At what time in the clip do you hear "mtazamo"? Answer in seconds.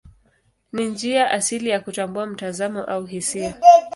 2.25-2.83